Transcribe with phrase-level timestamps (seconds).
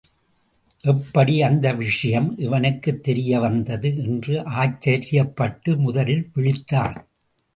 [0.81, 7.05] எப்படி, அந்த விஷயம் இவனுக்குத் தெரியவந்தது என்று ஆச்சரியப்பட்டு முதலில் விழித்தான்.